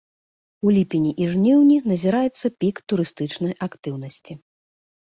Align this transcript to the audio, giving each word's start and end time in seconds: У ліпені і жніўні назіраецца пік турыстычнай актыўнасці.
У 0.67 0.71
ліпені 0.77 1.11
і 1.25 1.27
жніўні 1.33 1.77
назіраецца 1.91 2.53
пік 2.59 2.75
турыстычнай 2.95 3.53
актыўнасці. 3.69 4.43